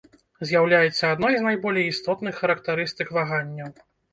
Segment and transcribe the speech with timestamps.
[0.51, 3.71] З'яўляецца адной з найболей істотных характарыстык ваганняў.